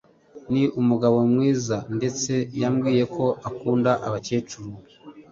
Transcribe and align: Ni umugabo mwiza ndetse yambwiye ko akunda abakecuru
Ni 0.51 0.63
umugabo 0.81 1.17
mwiza 1.31 1.77
ndetse 1.97 2.33
yambwiye 2.61 3.03
ko 3.15 3.25
akunda 3.49 3.91
abakecuru 4.07 4.71